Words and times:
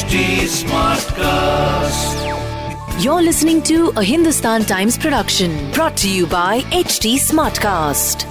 HT 0.00 0.18
Smartcast. 0.50 2.20
You're 3.04 3.22
listening 3.24 3.58
to 3.70 3.78
a 4.02 4.04
Hindustan 4.10 4.62
Times 4.70 4.96
production 4.96 5.56
brought 5.72 5.96
to 6.02 6.12
you 6.12 6.28
by 6.34 6.52
HT 6.78 7.10
Smartcast. 7.24 8.24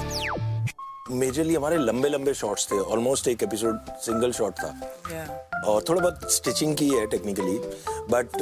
Majorly 1.20 1.56
हमारे 1.56 1.78
लंबे 1.78 2.10
लंबे 2.10 2.34
shots 2.34 2.68
थे। 2.72 2.80
Almost 2.96 3.28
एक 3.28 3.44
episode 3.44 3.92
single 4.06 4.32
shot 4.40 4.54
था। 4.54 4.70
और 5.68 5.84
थोड़ा 5.90 6.02
बहुत 6.02 6.34
स्टिचिंग 6.34 6.76
की 6.78 6.90
है 6.90 7.06
टेक्निकली 7.08 7.58
बट 8.14 8.42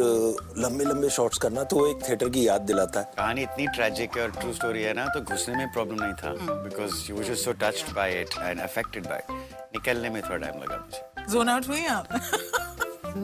लंबे 0.66 0.86
लंबे 0.86 1.10
शॉट्स 1.18 1.38
करना 1.46 1.64
तो 1.64 1.80
वो 1.80 1.88
एक 1.88 2.10
थिएटर 2.10 2.30
की 2.30 2.48
याद 2.48 2.62
दिलाता 2.72 3.00
है। 3.00 3.12
कहानी 3.18 3.42
इतनी 3.42 3.68
ट्रेजिक 3.76 4.18
और 4.18 4.32
ट्रू 4.40 4.54
स्टोरी 4.54 4.84
है 4.84 4.94
ना 4.94 5.06
तो 5.06 5.22
घुसने 5.22 5.56
में 5.56 5.72
प्रॉब्लम 5.74 6.04
नहीं 6.04 6.14
था। 6.14 6.32
Because 6.64 7.12
you 7.12 7.24
just 7.24 7.46
so 7.46 7.52
touched 7.66 7.94
by 7.96 8.22
it 8.22 8.40
and 8.40 8.62
affected 8.62 9.04
by 9.06 9.24
निकलने 9.32 10.10
में 10.10 10.22
थोड़ा 10.24 10.38
टाइम 10.38 10.64
लगा 10.64 10.78
मुझे। 10.78 11.32
जोन 11.34 11.50
आउट 11.50 11.68
हुई 11.68 11.86
आप? 11.86 12.08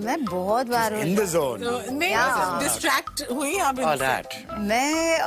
मैं 0.05 0.23
बहुत 0.25 0.67
बार 0.67 0.93
इन 0.93 1.15
द 1.15 1.25
जोन 1.29 1.63
नहीं 1.93 2.15
डिस्ट्रैक्ट 2.59 3.23
हुई 3.31 3.57
आप 3.67 3.79
ऑल 3.79 3.97
दैट 3.99 4.27
मैं 4.59 5.19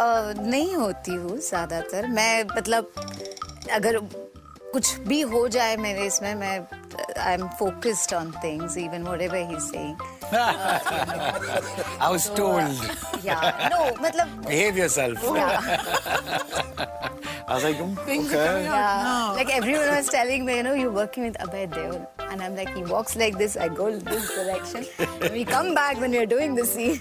नहीं 0.42 0.74
होती 0.74 1.14
हूँ 1.14 1.38
ज़्यादातर। 1.48 2.06
मैं 2.16 2.44
मतलब 2.56 2.90
अगर 3.72 3.98
कुछ 4.72 4.94
भी 5.08 5.20
हो 5.32 5.46
जाए 5.48 5.76
मेरे 5.76 6.06
इसमें 6.06 6.34
मैं 6.34 6.58
I 7.20 7.34
am 7.34 7.46
focused 7.58 8.14
on 8.14 8.30
things 8.44 8.76
even 8.78 9.02
whatever 9.02 9.36
he 9.52 9.60
saying 9.60 9.96
I 12.02 12.10
was 12.10 12.28
told 12.36 13.24
या 13.26 13.40
नो 13.72 13.84
मतलब 14.02 14.26
behave 14.46 14.78
yourself 14.78 15.18
I 17.48 17.54
was 17.54 17.64
like, 17.64 17.76
"Hmm, 17.80 17.94
Things 18.06 18.32
are 18.32 18.44
coming 18.44 18.64
okay. 18.66 18.76
out 18.76 18.76
yeah, 18.76 19.02
now. 19.08 19.34
like 19.36 19.50
everyone 19.56 19.90
was 19.94 20.08
telling 20.08 20.44
me 20.46 20.56
you 20.56 20.62
know 20.66 20.74
you're 20.74 20.92
working 20.92 21.24
with 21.26 21.36
Abhay 21.44 21.66
Deol 21.74 22.06
and 22.30 22.42
I'm 22.42 22.56
like 22.56 22.72
he 22.76 22.82
walks 22.92 23.14
like 23.22 23.38
this 23.42 23.56
I 23.56 23.68
go 23.68 23.86
this 24.08 24.26
direction 24.38 24.86
we 25.36 25.44
come 25.44 25.72
back 25.78 26.00
when 26.00 26.10
we're 26.18 26.26
doing 26.34 26.56
the 26.60 26.64
scene 26.72 26.98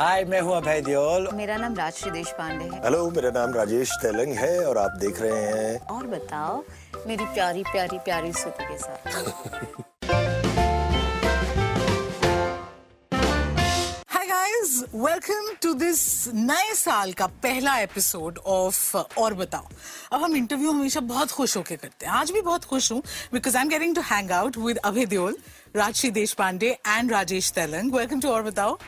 hi 0.00 0.24
मैं 0.32 0.40
हूँ 0.40 0.54
अभय 0.56 0.80
देओल 0.90 1.28
मेरा 1.40 1.56
नाम 1.64 1.74
राजश्री 1.82 2.10
देश 2.20 2.32
पांडे 2.38 2.64
है 2.74 2.82
hello 2.84 3.10
मेरा 3.16 3.30
नाम 3.40 3.54
राजेश 3.54 3.96
तेलंग 4.02 4.34
है 4.44 4.56
और 4.66 4.78
आप 4.86 4.98
देख 5.04 5.20
रहे 5.22 5.42
हैं 5.44 5.78
और 5.96 6.06
बताओ 6.16 6.62
मेरी 7.06 7.24
प्यारी 7.34 7.62
प्यारी 7.72 7.98
प्यारी 8.10 8.32
सुति 8.42 8.64
के 8.72 8.78
साथ 8.84 9.88
वेलकम 15.20 15.54
टू 15.62 15.72
दिस 15.74 16.02
नए 16.34 16.74
साल 16.74 17.12
का 17.12 17.26
पहला 17.42 17.76
एपिसोड 17.78 18.38
ऑफ़ 18.46 18.96
और 18.96 19.34
बताओ। 19.34 19.66
अब 20.12 20.22
हम 20.22 20.36
इंटरव्यू 20.36 20.70
हमेशा 20.70 21.00
बहुत 21.10 21.30
खुश 21.30 21.56
होकर 21.56 21.76
करते 21.76 22.06
हैं। 22.06 22.12
आज 22.12 22.30
भी 22.30 22.40
बहुत 22.40 22.64
खुश 22.64 22.90
हूँ 22.92 23.02
because 23.32 23.56
I 23.56 23.62
am 23.62 23.68
getting 23.68 23.94
to 23.96 24.00
hang 24.02 24.30
out 24.32 24.56
with 24.56 24.76
Abhay 24.84 25.06
Deol 25.06 25.36
Rajshri 25.76 26.10
Deshpande 26.32 26.70
and 26.86 27.12
Rajesh 27.12 27.50
Tailang 27.52 27.92
welcome 27.94 28.20
to 28.20 28.28
और 28.28 28.42
बताओ 28.42 28.78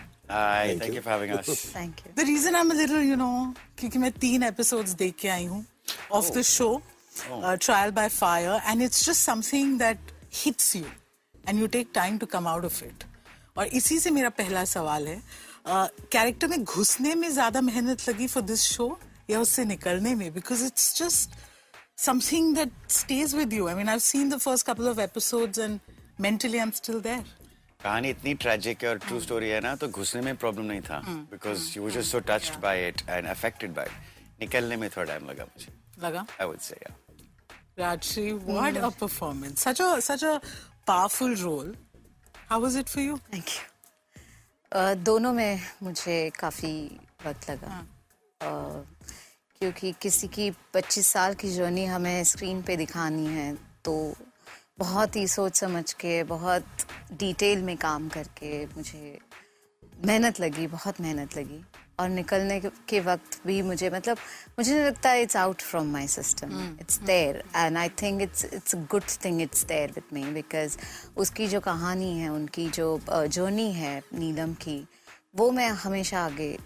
the 2.16 2.24
reason 2.26 2.54
I 2.54 2.60
am 2.60 2.72
little 2.72 3.10
you 3.10 3.16
know 3.16 3.30
क्योंकि 3.78 3.98
मैं 3.98 4.12
तीन 4.20 4.42
एपिसोड्स 4.42 4.90
देख 4.94 5.14
के 5.20 5.28
आई 5.28 5.44
हूँ 5.44 5.64
of 6.12 6.30
the 6.30 6.42
show 6.54 6.82
trial 7.28 7.90
by 7.90 8.08
fire 8.08 8.60
and 8.66 8.82
it's 8.82 9.04
just 9.06 9.20
something 9.20 9.78
that 9.78 10.12
hits 10.34 10.74
you 10.76 10.84
and 11.48 11.60
you 11.60 11.66
take 11.68 11.90
time 11.94 12.18
to 12.18 12.26
come 12.26 12.48
out 12.48 12.64
of 12.64 12.84
it 12.84 13.04
और 13.58 13.66
इसी 13.78 13.98
से 13.98 14.10
मेरा 14.10 14.28
पहला 14.28 14.64
सवाल 14.64 15.06
है 15.08 15.20
कैरेक्टर 15.66 16.48
में 16.48 16.64
घुसने 16.64 17.14
में 17.14 17.28
ज़्यादा 17.30 17.60
मेहनत 17.60 18.08
लगी 18.08 18.26
फॉर 18.28 18.42
दिस 18.42 18.62
शो 18.62 18.98
या 19.30 19.40
उससे 19.40 19.64
निकलने 19.64 20.14
में? 20.14 20.32
Because 20.34 20.64
it's 20.66 20.96
just 20.98 21.36
something 21.98 22.54
that 22.56 22.72
stage 22.90 23.34
with 23.34 23.52
you 23.52 23.68
I 23.68 23.74
mean 23.74 23.88
I 23.88 23.98
seen 24.00 24.30
the 24.30 24.38
first 24.38 24.66
couple 24.66 24.88
of 24.88 25.00
episodes 25.00 25.58
and 25.58 25.78
mentally 26.20 26.58
I 26.58 26.62
am 26.62 26.70
still 26.80 27.00
there 27.00 27.24
कहानी 27.82 28.10
इतनी 28.10 28.34
ट्रेजिक 28.42 28.84
और 28.88 28.98
ट्रू 29.06 29.20
स्टोरी 29.20 29.48
है 29.48 29.60
ना 29.60 29.74
तो 29.76 29.88
घुसने 29.88 30.20
में 30.22 30.36
प्रॉब्लम 30.36 30.64
नहीं 30.64 30.80
था। 30.80 31.02
Because 31.30 31.72
you 31.78 31.90
just 31.90 32.12
so 32.12 32.20
touched 32.32 32.60
by 32.62 32.88
it 32.88 33.02
and 33.08 33.26
affected 33.28 33.74
by 33.74 33.90
निकलने 34.40 34.76
में 34.76 34.88
थोड़ा 34.90 35.06
टाइम 35.12 35.30
लगा 35.30 35.44
मुझे। 35.44 35.72
लगा? 36.06 36.26
आई 36.40 36.46
वुड 36.46 36.58
से 36.58 36.76
या 36.82 36.96
Rajshri, 37.78 38.24
what 38.46 38.76
a 38.76 38.90
performance! 39.02 39.62
Such 39.66 39.78
a 39.80 39.86
such 40.06 40.22
a 40.30 40.32
powerful 40.88 41.36
role. 41.42 41.70
How 42.50 42.58
was 42.64 42.74
it 42.80 42.90
for 42.94 43.04
you? 43.04 43.14
Thank 43.34 43.48
you 43.48 43.71
दोनों 44.76 45.32
में 45.32 45.60
मुझे 45.82 46.30
काफ़ी 46.30 47.00
वक्त 47.26 47.50
लगा। 47.50 47.86
अ, 48.42 48.80
क्योंकि 49.58 49.92
किसी 49.92 50.28
की 50.28 50.50
25 50.50 51.06
साल 51.06 51.34
की 51.34 51.50
जर्नी 51.50 51.84
हमें 51.84 52.24
स्क्रीन 52.24 52.62
पे 52.62 52.76
दिखानी 52.76 53.26
है 53.26 53.54
तो 53.84 54.14
बहुत 54.78 55.16
ही 55.16 55.28
सोच 55.28 55.56
समझ 55.56 55.92
के 55.92 56.24
बहुत 56.24 56.66
डिटेल 57.12 57.62
में 57.62 57.76
काम 57.76 58.08
करके 58.08 58.66
मुझे 58.66 59.18
मेहनत 60.06 60.40
लगी 60.40 60.66
बहुत 60.66 61.00
मेहनत 61.00 61.36
लगी। 61.36 61.64
और 61.98 62.08
निकलने 62.08 62.58
के- 62.60 63.04
वक्त 63.06 63.40
भी 63.46 63.60
मुझे 63.62 63.90
मतलब 63.90 64.16
मुझे 64.58 64.74
नहीं 64.74 64.84
लगता 64.84 65.12
it's 65.14 65.36
out 65.36 65.60
from 65.62 65.92
my 65.92 66.06
system 66.06 66.52
it's 66.80 66.98
there 67.02 67.42
and 67.56 67.78
I 67.78 67.88
think 68.02 68.22
it's 68.22 68.44
it's 68.44 68.74
a 68.74 68.78
good 68.90 69.04
thing 69.24 69.42
it's 69.42 69.64
there 69.64 69.90
with 69.90 70.04
me 70.12 70.24
because 70.32 70.76
उसकी 71.16 71.48
जो 71.48 71.60
कहानी 71.60 72.18
है 72.18 72.28
उनकी 72.28 72.68
जो 72.70 72.98
जर्नी 73.10 73.70
है 73.72 74.02
नीलम 74.14 74.54
की 74.54 74.82
वो 75.36 75.50
मैं 75.50 75.68
हमेशा 75.68 76.24
आगे 76.24 76.56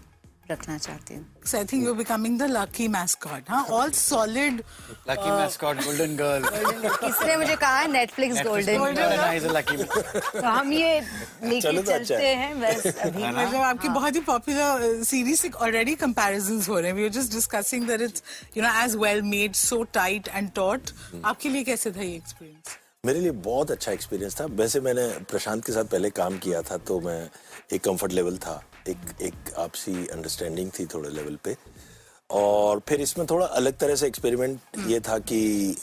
रखना 0.51 0.77
चाहती 0.77 1.13
हूँ। 1.13 1.25
So 1.49 1.59
I 1.59 1.65
think 1.71 1.83
you're 1.85 1.97
becoming 1.97 2.37
the 2.37 2.47
lucky 2.47 2.87
mascot, 2.93 3.49
huh? 3.49 3.63
All 3.77 3.91
solid. 3.99 4.61
Lucky 5.09 5.31
mascot 5.31 5.83
golden 5.83 6.15
girl 6.17 6.89
किसने 7.03 7.35
मुझे 7.37 7.55
कहा 7.55 7.79
है 7.79 7.91
नेटफ्लिक्स 7.91 8.41
गोल्डन 8.47 9.49
लकी 9.57 9.77
तो 9.83 10.45
हम 10.47 10.71
ये 10.73 10.99
लेके 10.99 11.61
चलो 11.61 11.81
तो 11.81 11.91
अच्छा 11.91 12.03
चलते 12.03 12.25
है। 12.25 12.35
हैं 12.35 12.59
बस 12.61 12.87
अभी। 12.87 13.23
मतलब 13.23 13.61
आपकी 13.61 13.89
बहुत 13.89 14.15
ही 14.15 14.21
पॉपुलर 14.31 15.03
सीरीज़ 15.03 15.41
से 15.41 15.49
ऑलरेडी 15.49 15.95
comparisons 16.03 16.69
हो 16.69 16.79
रहे 16.79 16.91
हैं। 16.91 16.97
We 16.97 17.03
are 17.03 17.09
just 17.19 17.31
discussing 17.33 17.87
that 17.87 18.01
it's 18.01 18.23
you 18.57 18.63
know 18.63 18.69
as 18.83 18.95
well 19.03 19.21
made 19.35 19.53
so 19.55 19.83
tight 19.93 20.27
and 20.27 20.51
taut 20.55 20.91
आपके 21.25 21.49
लिए 21.49 21.63
कैसे 21.63 21.91
था 21.91 22.01
ये 22.01 22.15
एक्सपीरियंस 22.15 22.77
मेरे 23.05 23.19
लिए 23.19 23.31
बहुत 23.43 23.71
अच्छा 23.71 23.91
एक्सपीरियंस 23.91 24.39
था। 24.39 24.45
वैसे 24.61 24.79
मैंने 24.81 25.07
प्रशांत 25.29 25.65
के 25.65 25.71
साथ 25.71 25.85
पहले 25.91 26.09
काम 26.09 26.37
किया 26.45 26.61
था 26.69 26.77
तो 26.87 26.99
मैं 27.01 27.19
एक 27.73 27.83
कंफर्ट 27.83 28.13
लेवल 28.13 28.37
था। 28.45 28.61
एक 28.87 29.21
एक 29.21 29.53
आपसी 29.57 30.05
अंडरस्टैंडिंग 30.07 30.71
थी 30.79 30.85
थोड़े 30.85 31.09
लेवल 31.09 31.37
पे। 31.43 31.55
और 32.29 32.81
फिर 32.87 33.01
इसमें 33.01 33.25
थोड़ा 33.29 33.45
अलग 33.45 33.77
तरह 33.77 33.95
से 33.95 34.07
एक्सपेरिमेंट 34.07 34.59
ये 34.87 34.99
था 34.99 35.17
कि 35.21 35.75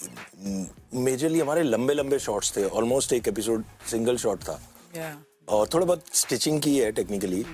मेजरली 0.94 1.40
हमारे 1.40 1.62
लंबे 1.62 1.94
लंबे 1.94 2.18
शॉट्स 2.18 2.56
थे 2.56 2.64
ऑलमोस्ट 2.70 3.12
एक 3.12 3.28
एपिसोड 3.28 3.64
सिंगल 3.90 4.16
शॉट 4.16 4.42
था। 4.42 4.60
या 4.96 5.16
और 5.48 5.68
थोड़ा 5.74 5.86
बहुत 5.86 6.04
स्टिचिंग 6.14 6.60
की 6.62 6.76
है 6.78 6.90
टेक्निकली 6.92 7.44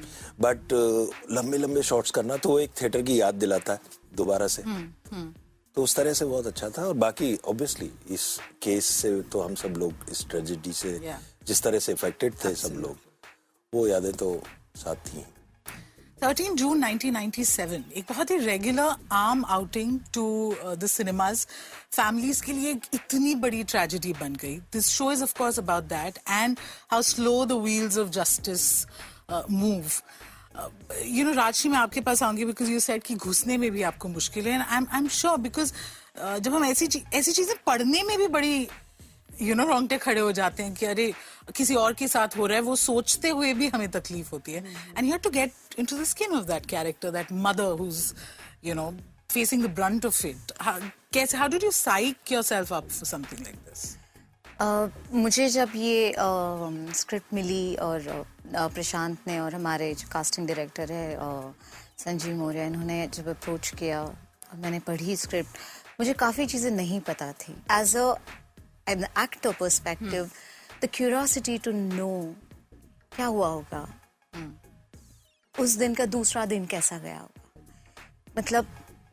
बट 0.41 0.73
लंबे 1.33 1.59
लंबे 1.59 1.83
शॉट्स 1.83 2.11
करना 2.11 2.37
तो 2.37 2.59
एक 2.59 2.71
थिएटर 2.81 3.03
की 3.03 3.21
याद 3.21 3.35
दिलाता 3.35 3.73
है 3.73 3.81
दोबारा 4.17 4.47
से। 4.47 4.63
तो 5.77 5.83
उस 5.83 5.95
तरह 5.97 6.13
से 6.13 6.25
बहुत 6.25 6.47
अच्छा 6.47 6.69
था 6.69 6.85
और 6.85 6.95
बाकी 6.95 7.35
ऑब्वियसली 7.45 7.91
इस 8.11 8.25
केस 8.63 8.85
से 8.85 9.21
तो 9.23 9.41
हम 9.41 9.55
सब 9.55 9.75
लोग 9.79 10.11
इस 10.11 10.27
ट्रेजिडी 10.31 10.73
से 10.73 10.99
Yeah. 10.99 11.19
जिस 11.47 11.63
तरह 11.63 11.79
से 11.79 11.93
इफेक्टेड 11.93 12.35
थे 12.45 12.55
सब 12.55 12.75
लोग 12.77 12.97
वो 13.73 13.87
यादें 13.87 14.13
तो 14.13 14.43
साथ 14.77 14.97
थी। 15.07 15.25
13 16.23 16.55
जून 16.57 16.83
1997 16.85 17.93
एक 17.97 18.05
बहुत 18.09 18.31
ही 18.31 18.37
regular 18.39 18.95
arm 19.13 19.45
outing 19.49 19.99
to 20.15 20.55
the 20.79 20.87
cinemas 20.87 21.47
families 21.93 22.43
के 22.45 22.53
लिए 22.53 22.73
इतनी 22.95 23.35
बड़ी 23.45 23.63
ट्रेजेडी 23.65 24.13
बन 24.21 24.35
गई। 24.43 24.57
This 24.73 24.89
show 24.89 25.11
is 25.13 25.23
of 25.23 25.33
course 25.39 25.59
about 25.59 25.85
that 25.85 26.19
and 26.29 26.59
how 26.91 27.03
slow 27.03 27.45
the 27.45 27.53
wheels 27.63 27.99
of 27.99 28.09
justice 28.19 28.65
move 29.51 29.91
you 31.07 31.25
know 31.25 31.33
Rashi 31.33 31.69
मैं 31.69 31.79
आपके 31.79 32.01
पास 32.01 32.23
आऊँगी 32.23 32.45
बिकॉज़ 32.45 32.71
यू 32.71 32.81
सेड 32.81 33.03
कि 33.03 33.15
घुसने 33.15 33.57
में 33.57 33.71
भी 33.71 33.83
आपको 33.83 34.09
मुश्किल 34.09 34.49
है। 34.49 34.55
And 34.55 34.87
I 34.89 34.99
am 34.99 35.09
sure 35.09 35.39
because 35.49 35.73
जब 36.19 36.55
हम 36.55 36.65
ऐसी 36.65 36.89
ऐसी 37.15 37.33
चीज़ें 37.33 37.57
पढ़ने 37.67 38.03
में 38.03 38.17
भी 38.19 38.27
बड़ी 38.29 38.69
यू 39.43 39.55
नो 39.55 39.65
रोंगटे 39.67 39.99
खड़े 39.99 40.21
हो 40.21 40.33
जाते 40.33 40.63
हैं 40.63 40.75
कि 40.75 40.87
अरे 40.87 41.13
किसी 41.57 41.75
और 41.75 41.93
के 41.95 42.09
साथ 42.09 42.37
हो 42.39 42.47
रहा 42.47 42.57
है 42.57 42.63
वो 42.63 42.75
सोचते 42.77 43.29
हुए 43.31 43.53
भी 43.55 43.69
हमें 43.69 43.89
तकलीफ़ 43.91 44.31
होती 44.33 44.53
है। 44.53 44.65
And 44.97 45.05
you 45.05 45.11
have 45.11 45.21
to 45.25 45.31
get 45.31 45.79
into 45.79 45.99
the 45.99 46.05
skin 46.05 46.33
of 46.39 46.45
that 46.47 46.67
character 46.67 47.11
that 47.11 47.33
mother 47.47 47.79
whose 47.81 48.03
you 48.65 48.75
know 48.75 48.91
facing 49.31 49.65
the 49.65 49.71
brunt 49.75 50.07
of 50.07 50.27
it 50.27 50.53
कैसे 51.15 51.39
how 51.39 51.49
did 51.49 51.65
you 51.65 51.71
psych 51.71 52.33
yourself 52.33 52.73
up 52.73 52.89
for 52.89 53.07
something 53.07 53.41
like 53.47 53.57
this 53.69 53.89
मुझे 55.15 55.49
जब 55.49 55.71
ये 55.77 56.15
script 56.97 57.35
मिली 57.35 57.75
और 57.83 58.09
अ, 58.09 58.67
प्रशांत 58.69 59.19
ने 59.27 59.39
और 59.41 59.55
हमारे 59.55 59.93
जो 59.95 60.09
casting 60.13 60.47
director 60.49 60.93
है 60.93 61.15
अ, 61.15 61.53
संजीव 61.99 62.37
मौर्य 62.37 62.67
इन्होंने 62.67 63.07
जब 63.15 63.29
अप्रोच 63.29 63.71
किया 63.79 64.03
मैंने 64.57 64.79
पढ़ी 64.87 65.17
स्क्रिप्ट 65.17 65.59
मुझे 66.01 66.13
काफ़ी 66.21 66.47
चीज़ें 66.47 66.71
नहीं 66.71 67.01
पता 67.09 67.33
थी। 67.41 67.53
As 67.73 67.97
a 67.97 68.15
an 68.91 69.05
actor 69.05 69.53
perspective 69.61 70.31
the 70.83 70.89
curiosity 70.95 71.59
to 71.59 71.73
know 71.73 72.37
क्या 73.17 73.27
हुआ 73.27 73.49
होगा? 73.49 73.83
उस 75.59 75.75
दिन 75.75 75.95
का 75.95 76.07
दूसरा 76.07 76.47
दिन 76.47 76.67
कैसा 76.67 76.99
गया 76.99 77.19
होगा? 77.19 77.43
मतलब 78.39 78.67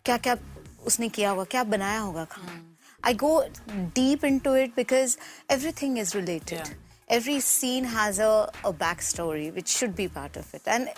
क्या 0.06 0.18
क्या 0.18 0.38
उसने 0.86 1.10
किया 1.10 1.30
होगा? 1.30 1.44
क्या 1.44 1.64
बनाया 1.64 2.00
होगा 2.00 2.26
खाना? 2.26 2.60
I 3.06 3.14
go 3.14 3.40
deep 3.70 4.26
into 4.40 4.56
it 4.56 4.76
because 4.76 5.18
everything 5.72 5.98
is 6.00 6.18
related 6.18 6.76
every 7.16 7.40
scene 7.40 7.86
has 7.86 8.18
a, 8.20 8.32
a 8.66 8.72
backstory 8.74 9.54
which 9.58 9.70
should 9.70 9.96
be 9.96 10.08
part 10.08 10.38
of 10.40 10.54
it. 10.54 10.62
And 10.66 10.90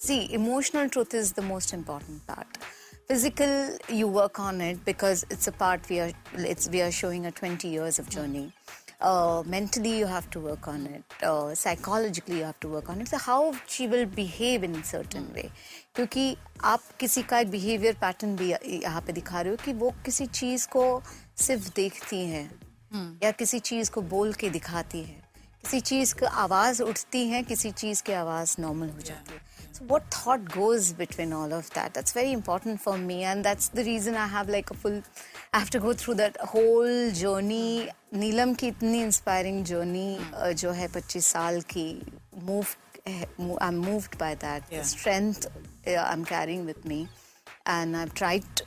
see, 0.00 0.32
emotional 0.34 0.88
truth 0.88 1.14
is 1.14 1.32
the 1.32 1.42
most 1.42 1.72
important 1.72 2.26
part. 2.26 2.58
Physical, 3.08 3.76
you 3.90 4.08
work 4.08 4.40
on 4.40 4.62
it 4.62 4.82
because 4.84 5.26
it's 5.28 5.46
a 5.46 5.52
part 5.52 5.86
we 5.90 6.00
are. 6.00 6.10
It's 6.34 6.70
we 6.70 6.80
are 6.80 6.90
showing 6.90 7.26
a 7.26 7.30
20 7.30 7.68
years 7.68 7.98
of 7.98 8.08
journey. 8.08 8.50
Uh, 8.98 9.42
mentally, 9.44 9.98
you 9.98 10.06
have 10.06 10.30
to 10.30 10.40
work 10.40 10.66
on 10.66 10.86
it. 10.86 11.04
Uh, 11.22 11.54
psychologically, 11.54 12.38
you 12.38 12.44
have 12.44 12.58
to 12.60 12.68
work 12.68 12.88
on 12.88 13.02
it. 13.02 13.08
So 13.08 13.18
how 13.18 13.52
she 13.66 13.86
will 13.86 14.06
behave 14.06 14.64
in 14.64 14.74
a 14.76 14.84
certain 14.84 15.26
way. 15.34 15.50
क्योंकि 15.96 16.36
आप 16.64 16.82
किसी 17.00 17.22
का 17.22 17.38
एक 17.38 17.50
behaviour 17.50 17.96
pattern 18.00 18.34
भी 18.36 18.50
यहाँ 18.82 19.00
पे 19.00 19.12
दिखा 19.12 19.40
रहे 19.40 19.50
हो 19.50 19.56
कि 19.64 19.72
वो 19.82 19.90
किसी 20.04 20.26
चीज़ 20.26 20.66
को 20.68 20.84
सिर्फ़ 21.46 21.68
देखती 21.76 22.24
हैं 22.26 22.50
या 23.22 23.30
किसी 23.30 23.58
चीज़ 23.60 23.90
को 23.90 24.02
बोल 24.14 24.32
के 24.40 24.50
दिखाती 24.50 25.02
है 25.02 25.22
किसी 25.64 25.80
चीज़ 25.80 26.14
की 26.14 26.26
आवाज़ 26.44 26.82
उठती 26.82 27.26
है 27.28 27.42
किसी 27.42 27.70
चीज़ 27.82 28.02
की 28.06 28.12
आवाज़ 28.12 28.60
नॉर्मल 28.60 28.88
हो 28.88 29.00
जाती 29.00 29.34
है 29.34 29.53
So 29.73 29.85
what 29.85 30.09
thought 30.11 30.45
goes 30.51 30.93
between 30.93 31.31
all 31.33 31.53
of 31.53 31.69
that? 31.71 31.93
That's 31.93 32.11
very 32.13 32.31
important 32.31 32.81
for 32.81 32.97
me, 32.97 33.23
and 33.23 33.45
that's 33.45 33.69
the 33.69 33.83
reason 33.83 34.15
I 34.15 34.27
have 34.27 34.49
like 34.49 34.71
a 34.71 34.73
full. 34.73 35.01
I 35.53 35.59
have 35.59 35.69
to 35.71 35.79
go 35.79 35.93
through 35.93 36.15
that 36.15 36.37
whole 36.41 37.11
journey. 37.11 37.89
नीलम 38.13 38.53
की 38.59 38.67
इतनी 38.67 39.01
inspiring 39.03 39.63
journey 39.65 40.53
जो 40.61 40.71
है 40.71 40.87
25 40.93 41.21
साल 41.25 41.61
की 41.73 41.87
move 42.43 42.75
I'm 43.61 43.77
moved 43.77 44.17
by 44.17 44.35
that. 44.35 44.69
The 44.69 44.75
Yeah. 44.75 44.81
strength 44.83 45.45
uh, 45.87 45.95
I'm 46.09 46.25
carrying 46.25 46.65
with 46.65 46.83
me, 46.85 47.07
and 47.65 47.97
I've 47.97 48.13
tried 48.13 48.61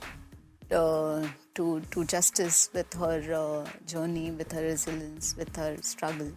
uh, 0.71 1.27
to 1.55 1.65
to 1.95 2.03
justice 2.13 2.59
with 2.73 2.93
her 3.03 3.19
uh, 3.41 3.69
journey, 3.93 4.31
with 4.31 4.51
her 4.51 4.63
resilience, 4.63 5.35
with 5.37 5.55
her 5.63 5.77
struggle, 5.81 6.31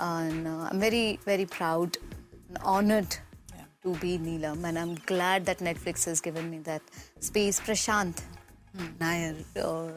and 0.00 0.46
uh, 0.46 0.68
I'm 0.70 0.80
very 0.88 1.18
very 1.26 1.46
proud 1.46 1.98
and 2.48 2.58
honored 2.76 3.16
Yeah. 3.18 3.27
to 3.82 3.94
be 3.96 4.18
Neelam, 4.18 4.64
and 4.64 4.78
I'm 4.78 4.94
glad 5.06 5.44
that 5.46 5.58
Netflix 5.58 6.04
has 6.06 6.20
given 6.20 6.50
me 6.50 6.58
that 6.60 6.82
space. 7.20 7.60
Prashant 7.60 8.22
Nair 9.00 9.34
uh, 9.56 9.88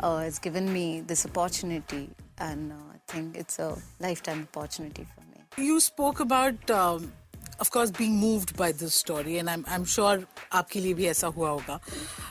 uh, 0.00 0.18
has 0.18 0.38
given 0.38 0.72
me 0.72 1.00
this 1.00 1.24
opportunity, 1.26 2.10
and 2.38 2.72
uh, 2.72 2.74
I 2.94 3.12
think 3.12 3.36
it's 3.36 3.58
a 3.58 3.76
lifetime 4.00 4.48
opportunity 4.52 5.06
for 5.14 5.20
me. 5.20 5.66
You 5.68 5.80
spoke 5.80 6.20
about, 6.20 6.70
um, 6.70 7.12
of 7.60 7.70
course, 7.70 7.90
being 7.90 8.16
moved 8.16 8.56
by 8.56 8.72
this 8.72 8.94
story, 8.94 9.38
and 9.38 9.48
I'm, 9.48 9.64
I'm 9.68 9.84
sure 9.84 10.24
आपके 10.52 10.80
लिए 10.80 10.94
भी 10.94 11.06
ऐसा 11.06 11.26
हुआ 11.36 11.50
होगा. 11.50 11.80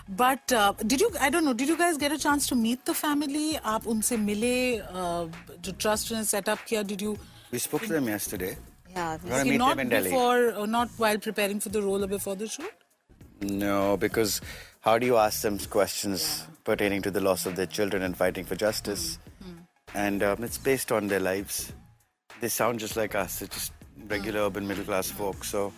But 0.10 0.51
uh, 0.51 0.74
did 0.86 1.01
you, 1.01 1.12
I 1.19 1.30
don't 1.30 1.46
know, 1.46 1.54
did 1.54 1.69
you 1.69 1.78
guys 1.78 1.98
get 1.98 2.12
a 2.12 2.18
chance 2.18 2.48
to 2.48 2.56
meet 2.56 2.86
the 2.86 2.94
family? 2.94 3.57
आप 3.60 3.88
उनसे 3.88 4.18
मिले, 4.18 4.80
uh, 4.81 5.28
जो 5.62 5.78
trust 5.78 6.12
ने 6.12 6.24
set 6.25 6.50
up 6.50 6.60
किया, 6.68 6.84
did 6.88 7.01
you? 7.01 7.18
We 7.51 7.60
spoke 7.60 7.81
to 7.84 7.94
them 7.94 8.07
yesterday. 8.07 8.57
Yeah, 8.94 9.19
We're 9.25 9.41
Okay, 9.41 9.50
meet 9.50 9.58
not 9.58 9.70
them 9.70 9.81
in 9.81 9.88
Delhi. 9.88 10.11
before, 10.11 10.55
uh, 10.55 10.67
not 10.67 10.88
while 10.96 11.19
preparing 11.19 11.61
for 11.61 11.69
the 11.69 11.82
role 11.82 12.05
or 12.05 12.06
before 12.06 12.37
the 12.37 12.46
shoot. 12.49 12.70
No, 13.41 13.96
because 13.96 14.41
how 14.81 14.99
do 14.99 15.06
you 15.06 15.17
ask 15.17 15.43
them 15.43 15.58
questions 15.58 16.46
pertaining 16.64 17.02
to 17.02 17.11
the 17.11 17.20
loss 17.20 17.46
of 17.46 17.56
their 17.56 17.67
children 17.67 18.02
and 18.02 18.17
fighting 18.17 18.44
for 18.44 18.55
justice? 18.55 19.19
And 19.94 20.23
um, 20.23 20.43
it's 20.43 20.58
based 20.58 20.91
on 20.93 21.08
their 21.08 21.20
lives. 21.20 21.73
They 22.41 22.49
sound 22.49 22.81
just 22.81 22.96
like 22.96 23.14
us. 23.14 23.38
They're 23.38 23.49
just 23.49 23.73
regular 24.08 24.41
urban 24.41 24.67
middle 24.67 24.85
class 24.85 25.11
folk. 25.11 25.44
So 25.44 25.73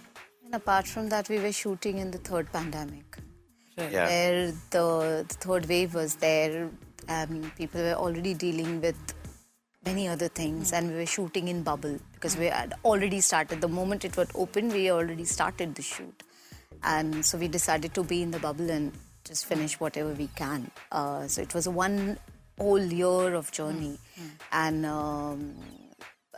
and 0.44 0.54
apart 0.54 0.86
from 0.86 1.08
that, 1.08 1.28
we 1.28 1.38
were 1.38 1.52
shooting 1.52 1.98
in 1.98 2.10
the 2.10 2.18
third 2.18 2.50
pandemic. 2.52 3.18
yeah, 3.76 4.06
where 4.06 4.46
the, 4.70 5.24
the 5.28 5.34
third 5.34 5.66
wave 5.66 5.94
was 5.94 6.14
there. 6.16 6.70
Um, 7.08 7.52
people 7.56 7.82
were 7.82 7.94
already 7.94 8.32
dealing 8.34 8.80
with 8.80 8.96
many 9.86 10.08
other 10.08 10.28
things, 10.28 10.72
and 10.72 10.90
we 10.90 10.96
were 10.96 11.06
shooting 11.06 11.48
in 11.48 11.62
bubble 11.62 11.98
because 12.14 12.36
we 12.36 12.46
had 12.46 12.74
already 12.84 13.20
started. 13.20 13.60
The 13.60 13.68
moment 13.68 14.04
it 14.04 14.16
was 14.16 14.28
open, 14.34 14.68
we 14.68 14.90
already 14.90 15.24
started 15.24 15.74
the 15.74 15.82
shoot, 15.82 16.22
and 16.82 17.24
so 17.24 17.38
we 17.38 17.48
decided 17.48 17.94
to 17.94 18.02
be 18.02 18.22
in 18.22 18.32
the 18.32 18.40
bubble 18.40 18.70
and 18.70 18.92
just 19.24 19.46
finish 19.46 19.78
whatever 19.80 20.12
we 20.12 20.28
can. 20.36 20.70
Uh, 20.92 21.26
so 21.26 21.42
it 21.42 21.54
was 21.54 21.68
one 21.68 22.18
whole 22.58 22.80
year 22.80 23.34
of 23.34 23.52
journey, 23.52 23.98
and 24.52 24.84
um, 24.84 25.54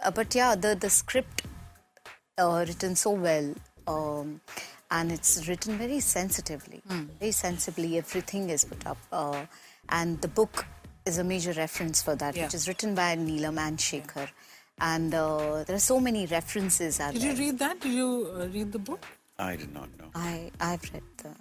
uh, 0.03 0.11
but 0.11 0.35
yeah, 0.35 0.55
the 0.55 0.75
the 0.75 0.91
script 0.91 1.43
uh, 2.39 2.65
written 2.67 2.95
so 2.95 3.11
well. 3.11 3.55
Um, 3.87 4.41
and 4.91 5.13
it's 5.13 5.47
written 5.49 5.77
very 5.77 6.01
sensitively, 6.01 6.83
very 7.21 7.33
sensibly. 7.33 7.99
Everything 7.99 8.49
is 8.49 8.65
put 8.65 8.87
up. 8.87 8.97
Uh, 9.13 9.45
and 9.91 10.21
the 10.23 10.29
book 10.29 10.65
is 11.08 11.18
a 11.18 11.24
major 11.24 11.52
reference 11.54 12.02
for 12.02 12.16
that, 12.16 12.36
Yeah. 12.36 12.46
which 12.46 12.54
is 12.54 12.68
written 12.68 12.96
by 12.96 13.16
Neelam 13.16 13.58
and 13.60 13.78
Shekhar. 13.78 14.30
And 14.80 15.14
uh, 15.14 15.64
there 15.66 15.76
are 15.76 15.80
so 15.80 16.00
many 16.00 16.26
references 16.28 17.00
out 17.00 17.14
Did 17.14 17.22
there. 17.24 17.32
you 17.34 17.38
read 17.38 17.60
that? 17.60 17.80
Did 17.82 17.94
you 17.94 18.32
uh, 18.36 18.48
read 18.48 18.72
the 18.72 18.80
book? 18.80 19.06
I 19.38 19.56
did 19.56 19.74
not 19.74 19.90
know. 20.00 20.10
I, 20.16 20.52
I've 20.60 20.84
read 20.94 21.04
the 21.18 21.36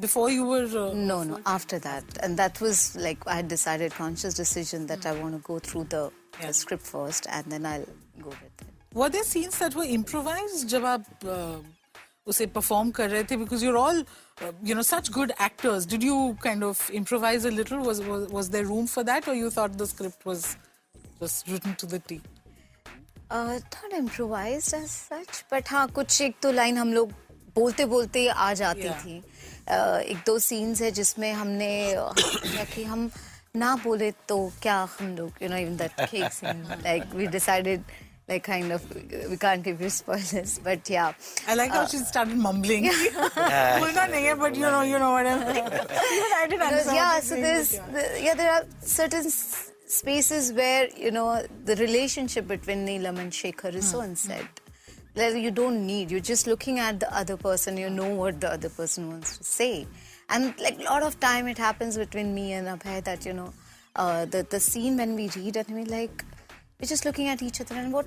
Before 0.00 0.28
you 0.30 0.44
were. 0.44 0.64
Uh, 0.64 0.92
No, 0.94 1.22
no, 1.22 1.40
after 1.46 1.78
that. 1.78 2.04
And 2.22 2.36
that 2.38 2.60
was 2.60 2.96
like, 2.96 3.18
I 3.26 3.36
had 3.36 3.48
decided, 3.48 3.92
conscious 3.92 4.34
decision 4.34 4.86
that 4.86 5.06
I 5.06 5.12
want 5.12 5.34
to 5.36 5.42
go 5.46 5.58
through 5.58 5.84
the, 5.84 6.10
Yeah. 6.40 6.48
the 6.48 6.52
script 6.54 6.82
first 6.86 7.26
and 7.30 7.46
then 7.52 7.64
I'll 7.66 7.86
go 8.20 8.30
with 8.30 8.42
it. 8.42 8.66
Were 8.92 9.08
there 9.08 9.24
scenes 9.24 9.58
that 9.58 9.74
were 9.74 9.84
improvised 9.84 10.68
जब 10.68 10.84
आप 10.84 11.04
uh, 11.24 11.62
उसे 12.26 12.46
perform 12.52 12.92
कर 12.92 13.10
रहे 13.10 13.24
थे? 13.30 13.36
Because 13.38 13.62
you're 13.62 13.76
all, 13.76 14.02
uh, 14.42 14.52
you 14.62 14.74
know, 14.74 14.82
such 14.82 15.10
good 15.12 15.32
actors. 15.38 15.86
Did 15.86 16.02
you 16.02 16.36
kind 16.42 16.62
of 16.64 16.90
improvise 16.90 17.44
a 17.44 17.50
little? 17.50 17.78
Was, 17.78 18.00
was 18.00 18.28
was 18.28 18.50
there 18.50 18.64
room 18.64 18.86
for 18.86 19.04
that, 19.04 19.28
or 19.28 19.34
you 19.34 19.50
thought 19.50 19.76
the 19.78 19.86
script 19.86 20.24
was 20.26 20.56
just 21.20 21.48
written 21.48 21.74
to 21.76 21.86
the 21.86 21.98
T? 21.98 22.20
Uh, 23.30 23.58
not 23.82 23.92
improvised 23.98 24.74
as 24.74 24.90
such, 24.90 25.44
but 25.50 25.64
हाँ 25.68 25.86
कुछ 25.92 26.20
एक 26.22 26.34
तो 26.42 26.50
line 26.52 26.78
हम 26.78 26.92
लोग 26.94 27.12
बोलते 27.54 27.84
बोलते 27.86 28.26
आ 28.28 28.52
जाती 28.62 28.82
Yeah. 28.84 29.00
थी 29.04 29.20
uh, 29.68 30.00
एक 30.12 30.18
दो 30.26 30.38
सीन्स 30.38 30.82
है 30.82 30.90
जिसमें 30.98 31.32
हमने 31.32 31.70
uh, 31.96 32.12
क्या 32.16 32.64
कि 32.74 32.84
हम 32.84 33.10
ना 33.56 33.74
बोले 33.84 34.10
तो 34.28 34.38
क्या 34.62 34.76
हम 34.98 35.14
लोग 35.16 35.38
you 35.42 35.48
know 35.48 35.58
even 35.64 35.76
that 35.82 35.96
cake 36.10 36.32
scene 36.32 36.62
like 36.84 37.06
we 37.14 37.26
decided 37.26 37.84
like 38.29 38.43
kind 38.43 38.71
of 38.71 38.81
we 39.29 39.37
can't 39.37 39.63
give 39.63 39.81
you 39.81 39.89
spoilers, 39.99 40.59
but 40.63 40.89
yeah. 40.89 41.13
I 41.47 41.55
like 41.55 41.71
how 41.71 41.81
uh, 41.81 41.87
she 41.87 41.97
started 41.97 42.37
mumbling. 42.37 42.85
Yeah. 42.89 44.35
but 44.35 44.55
you 44.55 44.61
know, 44.61 44.81
you 44.81 44.99
know 44.99 45.11
what 45.11 45.25
I'm 45.25 45.41
I. 45.47 46.91
Yeah, 46.93 47.19
so 47.19 47.35
there's 47.35 47.71
the, 47.71 48.19
yeah, 48.21 48.35
there 48.35 48.51
are 48.51 48.65
certain 48.81 49.29
spaces 49.29 50.53
where 50.53 50.87
you 50.95 51.11
know 51.11 51.43
the 51.65 51.75
relationship 51.77 52.47
between 52.47 52.85
Neelam 52.85 53.17
and 53.17 53.31
Shekhar 53.31 53.73
is 53.73 53.85
hmm. 53.85 53.97
so 53.97 54.01
unsaid. 54.01 54.47
That 55.15 55.35
you 55.35 55.51
don't 55.51 55.85
need. 55.85 56.11
You're 56.11 56.27
just 56.33 56.45
looking 56.45 56.77
at 56.79 56.99
the 56.99 57.13
other 57.13 57.35
person. 57.35 57.77
You 57.77 57.89
know 57.89 58.13
what 58.13 58.39
the 58.39 58.51
other 58.53 58.69
person 58.69 59.09
wants 59.09 59.37
to 59.39 59.43
say, 59.43 59.87
and 60.29 60.53
like 60.59 60.79
a 60.79 60.83
lot 60.83 61.03
of 61.03 61.19
time 61.19 61.47
it 61.47 61.57
happens 61.57 61.97
between 61.97 62.35
me 62.35 62.53
and 62.53 62.67
Abhay 62.67 63.03
that 63.03 63.25
you 63.25 63.33
know. 63.33 63.51
Uh, 63.95 64.23
the, 64.25 64.43
the 64.49 64.59
scene 64.59 64.95
when 64.95 65.15
we 65.15 65.27
read 65.35 65.57
and 65.57 65.69
we 65.75 65.83
like, 65.83 66.23
we're 66.80 66.88
just 66.94 67.04
looking 67.04 67.28
at 67.28 67.42
each 67.42 67.60
other 67.60 67.74
and 67.76 67.92
what 67.92 68.06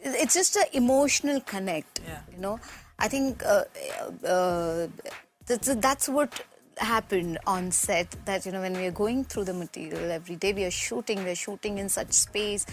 it's 0.00 0.34
just 0.34 0.56
an 0.56 0.64
emotional 0.72 1.40
connect 1.40 2.00
Yeah. 2.08 2.20
you 2.34 2.38
know 2.44 2.58
i 2.98 3.08
think 3.08 3.42
uh, 3.44 3.64
uh, 4.26 4.86
that's, 5.46 5.74
that's 5.76 6.08
what 6.08 6.40
happened 6.78 7.38
on 7.46 7.70
set 7.72 8.14
that 8.24 8.46
you 8.46 8.52
know 8.52 8.60
when 8.60 8.74
we 8.80 8.86
are 8.86 8.96
going 9.04 9.24
through 9.24 9.44
the 9.44 9.54
material 9.54 10.10
every 10.10 10.36
day 10.36 10.52
we 10.52 10.64
are 10.64 10.70
shooting 10.70 11.24
we 11.24 11.30
are 11.30 11.40
shooting 11.46 11.78
in 11.78 11.88
such 11.88 12.12
space 12.12 12.66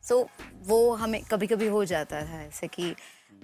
so 0.00 0.28
वो 0.68 0.78
हमें 1.00 1.22
कभी 1.30 1.46
कभी 1.46 1.66
हो 1.76 1.84
जाता 1.92 2.22
था 2.28 2.42
ऐसे 2.42 2.68
कि 2.76 2.94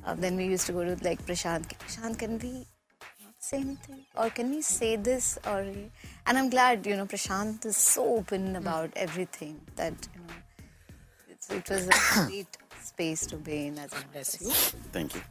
uh, 0.07 0.15
then 0.15 0.37
we 0.37 0.45
used 0.53 0.67
to 0.67 0.73
go 0.73 0.85
to 0.85 0.95
like 1.09 1.25
Prashant 1.27 1.67
Prashant 1.83 2.19
can 2.19 2.39
we 2.39 2.53
not 3.25 3.35
say 3.49 3.59
anything 3.59 4.01
or 4.17 4.31
can 4.31 4.51
we 4.55 4.63
say 4.63 4.95
this 4.97 5.37
or 5.47 5.59
and 6.27 6.39
I'm 6.39 6.49
glad 6.51 6.87
you 6.87 6.97
know 6.97 7.07
Prashant 7.07 7.67
is 7.67 7.77
so 7.77 8.05
open 8.17 8.55
about 8.57 8.91
everything 9.07 9.61
that 9.77 10.09
you 10.15 10.21
know 10.23 10.39
it's, 11.50 11.72
it 11.72 11.76
was 11.76 11.88
a 11.88 12.26
great 12.28 12.58
space 12.84 13.26
to 13.28 13.38
be 13.38 13.68
in 13.68 13.78
as 13.80 13.92
an 13.94 14.04
artist. 14.14 14.36
Thank 14.94 15.16
you. 15.16 15.22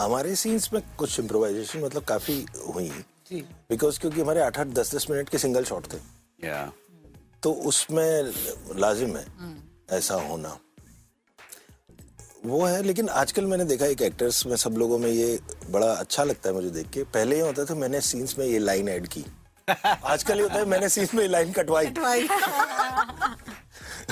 हमारे 0.00 0.34
scenes 0.36 0.72
में 0.72 0.82
कुछ 0.98 1.18
improvisation 1.20 1.80
मतलब 1.84 2.04
काफ़ी 2.04 2.44
हुई। 2.74 2.90
Because 3.32 4.00
क्योंकि 4.00 4.20
हमारे 4.20 4.40
आठ 4.40 4.58
आठ 4.58 4.66
दस 4.78 4.94
दस 4.94 5.06
मिनट 5.10 5.28
के 5.28 5.38
सिंगल 5.38 5.64
शॉट 5.64 5.92
थे। 5.92 5.98
Yeah. 6.46 6.68
तो 7.42 7.52
उसमें 7.70 8.32
लाजिम 8.80 9.16
है 9.16 9.26
ऐसा 9.98 10.14
होना। 10.28 10.58
वो 12.46 12.64
है 12.64 12.82
लेकिन 12.82 13.08
आजकल 13.08 13.46
मैंने 13.46 13.64
देखा 13.64 13.86
एक 13.86 14.02
एक्टर्स 14.02 14.46
में 14.46 14.56
सब 14.56 14.74
लोगों 14.78 14.98
में 14.98 15.10
ये 15.10 15.38
बड़ा 15.70 15.92
अच्छा 15.92 16.24
लगता 16.24 16.48
है 16.48 16.54
मुझे 16.54 16.70
देख 16.70 16.90
के। 16.90 17.02
पहले 17.14 17.36
ये 17.36 17.42
होता 17.42 17.64
था 17.64 17.74
मैंने 17.74 18.00
सीन्स 18.00 18.38
में 18.38 18.46
ये 18.46 18.58
लाइन 18.58 18.88
ऐड 18.88 19.06
की। 19.06 19.24
आजकल 19.84 20.36
ये 20.36 20.42
होता 20.42 20.54
है 20.54 20.64
मैंने 20.68 20.88
सीन्स 20.88 21.14
में 21.14 21.22
ये 21.22 21.28
लाइन 21.28 21.52
कटवाई। 21.52 21.86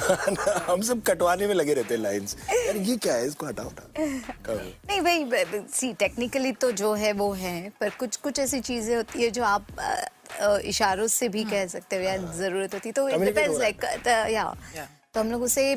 हम 0.70 0.82
सब 0.82 1.02
कटवाने 1.06 1.46
में 1.46 1.54
लगे 1.54 1.74
रहते 1.74 1.94
हैं 1.94 2.00
लाइंस 2.02 2.36
यार 2.52 2.76
ये 2.76 2.96
क्या 2.96 3.14
है? 3.14 3.26
इसको 3.26 3.46
हटाओ 3.46 3.68
हटाओ। 3.68 4.06
करो। 4.46 4.58
नहीं 4.88 5.00
भाई 5.02 5.64
सी 5.72 5.92
टेक्निकली 6.00 6.52
तो 6.64 6.70
जो 6.82 6.92
है 6.94 7.12
वो 7.22 7.32
है 7.42 7.58
पर 7.80 7.90
कुछ 8.00 8.16
कुछ 8.26 8.38
ऐसी 8.38 8.60
चीज़ें 8.70 8.94
होती 8.96 9.22
है 9.22 9.30
जो 9.30 9.44
आप 9.44 9.66
इशारों 10.64 11.06
से 11.08 11.28
भी 11.28 11.44
कह 11.44 11.66
सकते 11.66 11.96
हो 11.96 12.02
या 12.02 12.16
ज़रूरत 12.36 12.74
होती 12.74 12.92
तो 12.92 13.08
इट 13.08 13.20
डिपेंड्स 13.20 13.48
हो 13.48 13.54
है। 13.54 13.60
लाइक 13.60 13.84
या 14.32 14.88
तो 15.14 15.20
हम 15.20 15.30
लोग 15.30 15.42
उसे 15.42 15.74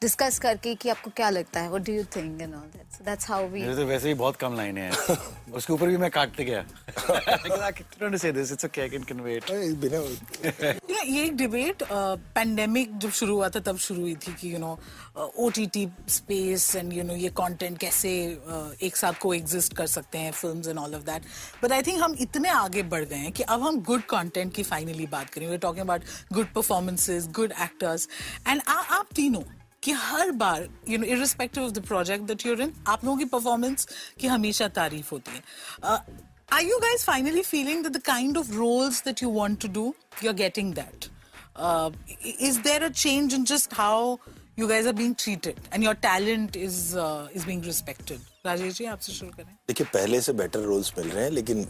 डिस्कस 0.00 0.38
करके 0.38 0.74
कि 0.74 0.88
आपको 0.88 1.10
क्या 1.16 1.28
लगता 1.30 1.60
है 1.60 1.68
what 1.68 1.82
do 1.82 1.92
you 1.92 2.02
think 2.16 2.40
and 2.42 2.54
all 2.54 2.60
that 2.72 2.96
so 2.96 3.04
that's 3.04 3.28
how 3.28 3.46
we 3.48 3.60
मेरे 3.60 3.74
तो 3.76 3.84
वैसे 3.86 4.08
ही 4.08 4.14
बहुत 4.14 4.36
कम 4.36 4.56
लाइनें 4.56 4.80
हैं। 4.82 5.16
उसके 5.56 5.72
ऊपर 5.72 5.86
भी 5.86 5.96
मैं 5.96 6.10
काटते 6.10 6.44
गया। 6.44 6.64
To 8.10 8.18
say 8.22 8.30
this 8.36 8.50
it's 8.54 8.64
okay 8.66 8.84
I 8.84 8.88
can 8.94 9.04
convey 9.10 9.36
it 9.38 9.50
बिना 9.82 10.00
Yeah, 10.88 10.95
ये 11.06 11.24
एक 11.24 11.36
डिबेट 11.36 11.82
पेंडेमिक 11.92 12.96
जब 12.98 13.10
शुरू 13.10 13.34
हुआ 13.34 13.48
था 13.48 13.60
तब 13.60 13.76
शुरू 13.78 14.00
हुई 14.00 14.14
थी 14.16 14.32
कि 14.34 14.52
you 14.54 14.58
know 14.58 14.78
O 15.16 15.48
T 15.54 15.66
T 15.66 15.86
space 16.08 16.74
and 16.76 16.92
you 16.92 17.02
know 17.04 17.14
ये 17.14 17.28
कंटेंट 17.38 17.78
कैसे 17.78 18.12
uh, 18.50 18.82
एक 18.82 18.96
साथ 18.96 19.20
को 19.22 19.34
एग्जिस्ट 19.34 19.76
कर 19.76 19.86
सकते 19.86 20.18
हैं 20.18 20.32
films 20.32 20.68
and 20.68 20.78
all 20.78 20.94
of 20.94 21.02
that 21.02 21.22
but 21.62 21.72
I 21.72 21.82
think 21.82 22.02
हम 22.02 22.16
इतने 22.20 22.48
आगे 22.48 22.82
बढ़ 22.94 23.04
गए 23.04 23.16
हैं 23.16 23.32
कि 23.32 23.42
अब 23.42 23.62
हम 23.62 23.80
गुड 23.82 24.02
कंटेंट 24.10 24.54
की 24.54 24.62
फाइनली 24.62 25.06
बात 25.06 25.30
करें। 25.30 25.48
We 25.48 25.58
talking 25.58 25.84
about 25.84 26.02
good 26.32 26.52
performances 26.54 27.30
good 27.32 27.52
actors 27.62 28.08
and 28.48 28.62
आप 28.68 29.08
तीनों 29.16 29.42
कि 29.82 29.92
हर 29.92 30.30
बार 30.32 30.68
you 30.88 30.98
know 30.98 31.06
irrespective 31.06 31.64
of 31.64 31.72
the 31.72 31.86
project 31.86 32.24
that 32.24 32.46
you're 32.46 32.62
in 32.62 32.72
आप 32.88 33.04
लोगों 33.04 33.18
की 33.18 33.24
परफॉर्मेंस 33.34 33.88
की 34.20 34.26
हमेशा 34.26 34.68
तारीफ़ 34.78 35.10
होती 35.12 35.30
है। 35.30 35.42
Are 36.51 36.61
you 36.67 36.77
guys 36.83 37.03
finally 37.07 37.43
feeling 37.49 37.83
that 37.83 37.93
the 37.93 38.01
kind 38.11 38.37
of 38.37 38.49
roles 38.61 39.01
that 39.09 39.21
you 39.21 39.29
want 39.39 39.59
to 39.65 39.67
do, 39.79 39.83
you're 40.21 40.37
getting 40.41 40.73
that? 40.79 41.07
Uh, 41.55 41.91
i- 42.29 42.35
is 42.49 42.59
there 42.69 42.83
a 42.83 42.89
change 43.03 43.33
in 43.37 43.45
just 43.51 43.73
how 43.83 44.19
you 44.61 44.67
guys 44.71 44.85
are 44.91 44.97
being 44.97 45.13
treated 45.23 45.61
and 45.71 45.83
your 45.87 45.93
talent 46.07 46.57
is 46.65 46.81
uh, 47.05 47.27
is 47.39 47.45
being 47.51 47.61
respected? 47.69 48.27
Rajesh 48.45 48.77
ji 48.77 48.85
आपसे 48.95 49.11
शुरू 49.13 49.31
करें 49.37 49.53
देखिए 49.67 49.87
पहले 49.93 50.21
से 50.27 50.33
better 50.43 50.59
roles 50.73 50.91
मिल 50.97 51.09
रहे 51.09 51.23
हैं 51.23 51.31
लेकिन 51.31 51.65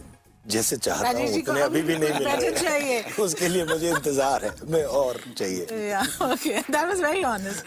जैसे 0.52 0.76
चाहता 0.76 1.08
हूँ 1.08 1.14
राजेश 1.14 1.30
जी 1.32 1.40
को 1.48 1.52
उतने 1.52 1.62
अभी 1.62 1.80
अभी 1.80 1.92
भी 1.92 1.98
नहीं 2.04 2.12
मिल 2.18 2.28
better 2.28 2.62
चाहिए। 2.62 3.00
रहे 3.00 3.22
उसके 3.24 3.48
लिए 3.48 3.64
मुझे 3.72 3.90
इंतजार 3.90 4.44
है 4.44 4.50
मैं 4.74 4.84
और 5.00 5.20
चाहिए 5.38 5.66
Yeah, 5.90 6.06
okay. 6.28 6.62
That 6.76 6.88
was 6.92 7.02
very 7.08 7.24
honest. 7.32 7.64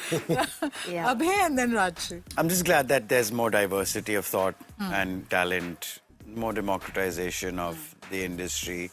Yeah. 0.95 1.11
Abhay 1.13 1.37
and 1.45 1.61
then 1.61 1.71
Rajshri. 1.79 2.17
I'm 2.37 2.49
just 2.55 2.65
glad 2.71 2.89
that 2.95 3.07
there's 3.13 3.31
more 3.41 3.49
diversity 3.59 4.15
of 4.23 4.25
thought 4.25 4.65
and 5.01 5.29
talent, 5.35 5.87
more 6.36 6.52
democratization 6.52 7.58
of 7.58 7.94
the 8.10 8.24
industry. 8.24 8.90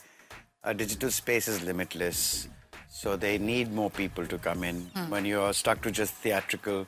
A 0.64 0.74
digital 0.74 1.12
space 1.12 1.48
is 1.48 1.64
limitless, 1.64 2.48
so 2.90 3.16
they 3.16 3.38
need 3.38 3.72
more 3.72 3.90
people 3.90 4.26
to 4.26 4.38
come 4.38 4.64
in. 4.64 4.82
Hmm. 4.82 5.10
When 5.10 5.26
you're 5.26 5.54
stuck 5.54 5.82
to 5.84 5.92
just 5.92 6.14
theatrical, 6.16 6.88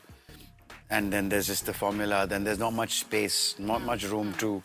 and 0.89 1.13
then 1.13 1.29
there's 1.29 1.47
just 1.47 1.65
the 1.65 1.73
formula, 1.73 2.25
then 2.27 2.43
there's 2.43 2.59
not 2.59 2.73
much 2.73 2.99
space, 2.99 3.55
not 3.59 3.81
much 3.81 4.05
hmm. 4.05 4.11
room 4.11 4.31
hmm. 4.31 4.39
to 4.39 4.63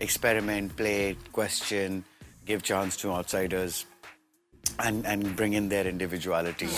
experiment, 0.00 0.76
play, 0.76 1.16
question, 1.32 2.04
give 2.46 2.62
chance 2.62 2.96
to 2.98 3.10
outsiders 3.10 3.86
and, 4.78 5.06
and 5.06 5.36
bring 5.36 5.52
in 5.52 5.68
their 5.68 5.86
individuality. 5.86 6.68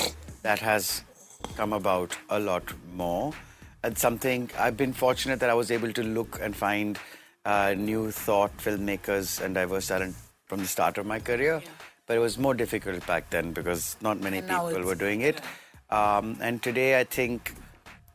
That 0.43 0.59
has 0.61 1.03
come 1.57 1.73
about 1.73 2.17
a 2.31 2.39
lot 2.39 2.73
more. 2.93 3.33
And 3.83 3.97
something 3.97 4.51
I've 4.59 4.77
been 4.77 4.93
fortunate 4.93 5.41
that 5.41 5.51
I 5.51 5.55
was 5.55 5.71
able 5.71 5.93
to 5.93 6.03
look 6.03 6.39
and 6.41 6.55
find 6.55 6.99
uh, 7.47 7.75
new 7.79 8.11
thought 8.11 8.57
filmmakers 8.59 9.41
and 9.41 9.55
diverse 9.55 9.87
talent 9.87 10.17
from 10.47 10.61
the 10.61 10.67
start 10.67 10.99
of 10.99 11.07
my 11.07 11.21
career. 11.21 11.63
But 12.07 12.17
it 12.17 12.21
was 12.21 12.39
more 12.39 12.55
difficult 12.55 13.07
back 13.07 13.31
then 13.31 13.53
because 13.53 13.97
not 14.01 14.21
many 14.21 14.39
And 14.39 14.49
people 14.49 14.83
were 14.83 14.95
doing 14.95 15.23
it. 15.23 15.41
Um, 15.91 16.37
and 16.41 16.63
today 16.63 16.99
I 17.01 17.05
think 17.05 17.55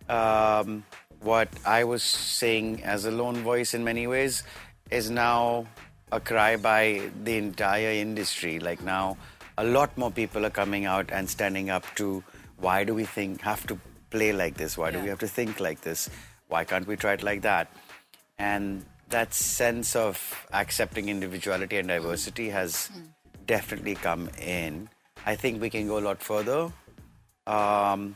um, 0.09 0.83
what 1.21 1.50
I 1.65 1.83
was 1.85 2.03
saying 2.03 2.83
as 2.83 3.05
a 3.05 3.11
lone 3.11 3.38
voice 3.38 3.73
in 3.73 3.83
many 3.83 4.05
ways 4.07 4.43
is 4.89 5.09
now 5.09 5.65
a 6.11 6.19
cry 6.19 6.57
by 6.57 7.09
the 7.23 7.38
entire 7.38 7.91
industry. 7.91 8.59
Like 8.59 8.83
now, 8.83 9.17
a 9.57 9.63
lot 9.63 9.97
more 9.97 10.11
people 10.11 10.45
are 10.45 10.50
coming 10.50 10.85
out 10.85 11.09
and 11.11 11.29
standing 11.29 11.69
up 11.69 11.85
to 11.95 12.23
why 12.57 12.83
do 12.83 12.93
we 12.93 13.05
think 13.05 13.41
have 13.41 13.65
to 13.67 13.79
play 14.09 14.33
like 14.33 14.55
this? 14.55 14.77
Why 14.77 14.91
do 14.91 15.00
we 15.00 15.07
have 15.07 15.19
to 15.19 15.27
think 15.27 15.59
like 15.61 15.81
this? 15.81 16.09
Why 16.50 16.65
can't 16.65 16.85
we 16.85 16.97
try 16.97 17.13
it 17.13 17.23
like 17.23 17.41
that? 17.43 17.71
And 18.38 18.85
that 19.11 19.33
sense 19.35 19.95
of 19.97 20.21
accepting 20.52 21.09
individuality 21.09 21.76
and 21.78 21.88
diversity 21.88 22.49
has 22.50 22.90
definitely 23.47 23.95
come 23.95 24.28
in. 24.54 24.88
I 25.26 25.37
think 25.37 25.61
we 25.62 25.71
can 25.71 25.87
go 25.88 25.99
a 25.99 26.04
lot 26.09 26.23
further, 26.23 26.61
um, 27.47 28.14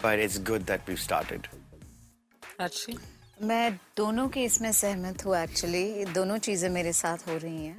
but 0.00 0.18
it's 0.18 0.38
good 0.38 0.66
that 0.66 0.80
we've 0.86 1.04
started. 1.08 1.48
Rajshri. 2.60 2.98
मैं 3.42 3.72
दोनों 3.96 4.28
के 4.34 4.44
इसमें 4.44 4.70
सहमत 4.72 5.24
हूँ 5.24 5.36
actually 5.36 6.04
दोनों 6.14 6.36
चीजें 6.46 6.68
मेरे 6.76 6.92
साथ 6.92 7.26
हो 7.28 7.36
रही 7.38 7.64
हैं 7.64 7.76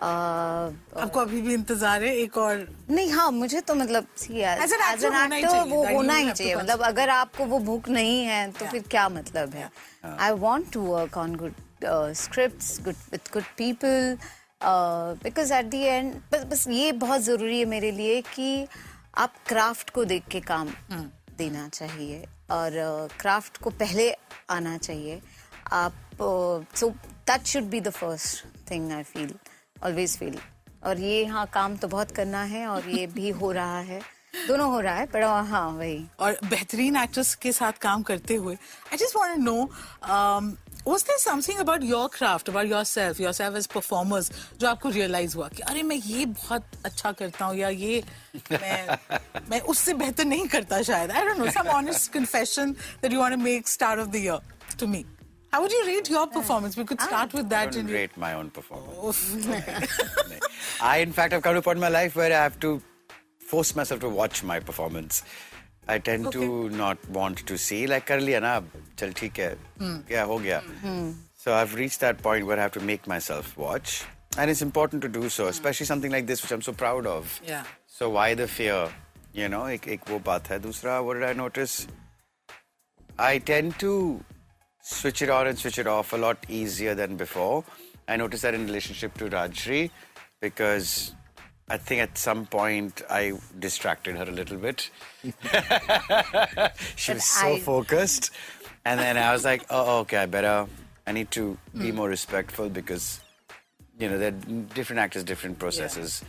अह, 0.00 1.00
आपको 1.02 1.20
अभी 1.20 1.40
भी 1.42 1.54
इंतजार 1.54 2.02
है 2.04 2.14
एक 2.16 2.36
और 2.38 2.66
नहीं 2.90 3.10
हाँ 3.12 3.30
मुझे 3.32 3.60
तो 3.60 3.74
मतलब 3.74 4.06
As 4.16 4.72
an 4.72 4.84
actor 4.90 5.10
होना 5.14 5.34
ही 5.34 5.42
actor 5.42 5.50
चाहिए, 5.50 5.70
वो 5.70 5.82
that 5.84 5.90
you 5.90 5.96
होना 5.96 6.14
ही 6.14 6.24
have 6.24 6.32
to 6.32 6.38
चाहिए 6.38 6.54
मतलब 6.56 6.82
अगर 6.90 7.08
आपको 7.10 7.44
वो 7.46 7.58
भूख 7.68 7.88
नहीं 7.88 8.24
है 8.24 8.50
तो 8.52 8.66
फिर 8.70 8.82
क्या 8.90 9.08
मतलब 9.18 9.54
है 9.54 9.70
I 10.20 10.30
want 10.46 10.72
to 10.72 10.80
work 10.86 11.16
on 11.18 11.34
good 11.42 11.54
script 11.83 12.83
good 12.83 12.95
with 13.11 13.33
good 13.33 13.43
people 13.57 14.17
because 15.23 15.53
at 15.53 15.65
the 15.65 15.81
end 15.81 16.13
बस 16.31 16.43
बस 16.45 16.67
ये 16.67 16.91
बहुत 16.91 17.21
ज़रूरी 17.21 17.59
है 17.59 17.65
मेरे 17.65 17.91
लिए 17.91 18.21
कि 18.21 18.67
आप 19.17 19.33
क्राफ्ट 19.47 19.89
को 19.89 20.05
देख 20.05 20.27
के 20.31 20.39
काम 20.41 20.69
देना 21.37 21.67
चाहिए 21.69 22.25
और 22.51 22.71
क्राफ्ट 23.19 23.57
को 23.57 23.69
पहले 23.69 24.11
आना 24.49 24.77
चाहिए। 24.77 25.21
आप 25.71 25.93
so 26.75 26.89
that 26.89 27.45
should 27.45 27.63
be 27.63 27.81
the 27.81 27.89
first 27.89 28.71
thing 28.71 28.91
I 28.91 29.03
feel 29.03 29.33
always 29.85 30.17
feel 30.17 30.37
और 30.85 30.99
ये 30.99 31.25
हाँ 31.25 31.45
काम 31.53 31.75
तो 31.77 31.87
बहुत 31.87 32.11
करना 32.11 32.43
है 32.43 32.65
और 32.67 32.89
ये 32.89 33.07
भी 33.07 33.29
हो 33.29 33.51
रहा 33.51 33.79
है। 33.79 34.01
दोनों 34.47 34.69
हो 34.71 34.79
रहा 34.79 34.93
है 34.95 35.05
पर 35.05 35.23
हाँ 35.23 35.69
वही। 35.69 36.05
और 36.19 36.37
बेहतरीन 36.43 36.95
एक्ट्रेस 36.95 37.33
के 37.35 37.51
साथ 37.51 37.73
काम 37.81 38.01
करते 38.03 38.35
हुए 38.35 38.55
I 38.55 38.97
just 38.97 39.15
want 39.15 39.35
to 39.35 39.41
know 39.43 39.69
was 40.89 41.03
there 41.07 41.17
something 41.23 41.59
about 41.63 41.83
your 41.83 42.03
craft 42.17 42.49
about 42.53 42.67
yourself 42.73 43.19
yourself 43.23 43.55
as 43.61 43.67
performers 43.75 44.29
जो 44.59 44.67
आपको 44.67 44.91
realize 44.97 45.35
हुआ 45.35 45.47
कि 45.57 45.61
अरे 45.73 45.83
मैं 45.91 45.95
ये 46.05 46.25
बहुत 46.25 46.63
अच्छा 46.85 47.11
करता 47.21 47.45
हूँ 47.45 47.55
या 47.57 47.69
ये 47.83 48.03
मैं 48.51 48.97
मैं 49.51 49.59
उससे 49.73 49.93
बेहतर 50.01 50.25
नहीं 50.25 50.47
करता 50.55 50.81
शायद 50.89 51.11
I 51.11 51.23
don't 51.29 51.39
know 51.43 51.51
some 51.59 51.71
honest 51.77 52.11
confession 52.17 52.75
that 53.01 53.11
you 53.11 53.19
want 53.25 53.37
to 53.37 53.41
make 53.45 53.67
start 53.77 53.99
of 54.05 54.11
the 54.17 54.21
year 54.27 54.39
to 54.83 54.87
me 54.95 55.05
how 55.53 55.61
would 55.61 55.71
you 55.71 55.83
rate 55.85 56.09
your 56.15 56.25
performance 56.27 56.77
we 56.77 56.85
could 56.85 57.01
start 57.01 57.33
with 57.33 57.45
I 57.45 57.49
that 57.55 57.71
don't 57.77 57.93
rate 57.99 58.17
my 58.23 58.33
own 58.39 58.49
performance. 58.51 59.21
I, 60.81 60.97
in 60.97 61.11
fact, 61.11 61.33
have 61.33 61.41
come 61.41 61.55
to 61.55 61.59
a 61.59 61.61
point 61.67 61.77
in 61.77 61.81
my 61.81 61.89
life 61.89 62.15
where 62.15 62.31
I 62.31 62.43
have 62.43 62.59
to 62.65 62.81
force 63.39 63.75
myself 63.75 64.01
to 64.01 64.09
watch 64.09 64.43
my 64.43 64.59
performance. 64.59 65.23
I 65.88 65.98
tend 65.98 66.32
to 66.32 66.68
not 66.70 66.98
want 67.10 67.44
to 67.46 67.58
see. 67.58 67.86
Like, 67.86 68.06
कर 68.06 68.20
लिया 68.20 68.40
ना, 68.40 68.52
चल 68.98 69.12
ठीक 69.12 69.38
है, 69.38 69.56
क्या 69.80 70.22
हो 70.22 70.38
गया. 70.38 70.62
So 71.36 71.52
I've 71.52 71.74
reached 71.74 72.00
that 72.00 72.22
point 72.22 72.46
where 72.46 72.58
I 72.58 72.62
have 72.62 72.72
to 72.72 72.80
make 72.80 73.06
myself 73.06 73.56
watch. 73.58 74.04
And 74.36 74.50
it's 74.50 74.62
important 74.62 75.02
to 75.02 75.08
do 75.08 75.28
so, 75.28 75.48
especially 75.48 75.86
something 75.86 76.10
like 76.10 76.26
this, 76.26 76.42
which 76.42 76.52
I'm 76.52 76.62
so 76.62 76.72
proud 76.72 77.06
of. 77.06 77.40
Yeah. 77.46 77.64
So 77.86 78.10
why 78.10 78.34
the 78.34 78.48
fear? 78.48 78.88
You 79.32 79.48
know, 79.48 79.64
एक 79.66 79.88
एक 79.88 80.08
वो 80.10 80.18
बात 80.24 80.48
है. 80.48 80.58
दूसरा, 80.62 81.04
what 81.04 81.14
did 81.18 81.24
I 81.28 81.32
notice? 81.32 81.86
I 83.18 83.38
tend 83.38 83.78
to 83.80 84.24
switch 84.82 85.22
it 85.22 85.30
on 85.30 85.46
and 85.46 85.58
switch 85.58 85.78
it 85.78 85.86
off 85.86 86.12
a 86.12 86.16
lot 86.16 86.38
easier 86.48 86.94
than 86.94 87.16
before. 87.16 87.64
I 88.08 88.16
noticed 88.16 88.42
that 88.42 88.54
in 88.54 88.66
relationship 88.66 89.14
to 89.18 89.28
Rajri 89.28 89.90
because 90.40 91.14
I 91.69 91.77
think 91.77 92.01
at 92.01 92.17
some 92.17 92.45
point 92.45 93.01
I 93.09 93.33
distracted 93.59 94.15
her 94.17 94.23
a 94.23 94.31
little 94.31 94.57
bit. 94.57 94.89
she 96.95 97.13
was 97.13 97.23
so 97.23 97.47
I- 97.55 97.59
focused. 97.59 98.31
And 98.85 98.99
then 98.99 99.17
I 99.17 99.33
was 99.33 99.43
like, 99.45 99.65
oh, 99.69 99.99
okay, 99.99 100.17
I 100.17 100.25
better, 100.25 100.65
I 101.05 101.11
need 101.11 101.29
to 101.31 101.57
be 101.77 101.91
more 101.91 102.07
respectful 102.09 102.69
because, 102.69 103.19
you 103.99 104.09
know, 104.09 104.17
they're 104.17 104.31
different 104.31 104.99
actors, 105.01 105.23
different 105.23 105.59
processes. 105.59 106.23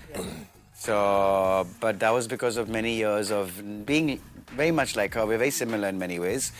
So, 0.74 1.66
but 1.80 2.00
that 2.00 2.10
was 2.10 2.26
because 2.26 2.56
of 2.56 2.68
many 2.68 2.96
years 2.96 3.30
of 3.30 3.86
being 3.86 4.20
very 4.48 4.72
much 4.72 4.96
like 4.96 5.14
her. 5.14 5.24
We're 5.24 5.38
very 5.38 5.50
similar 5.52 5.88
in 5.88 5.98
many 5.98 6.18
ways. 6.18 6.52